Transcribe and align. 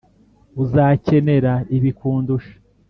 uzakenera 0.63 1.53
ibi 1.75 1.91
kundusha. 1.97 2.53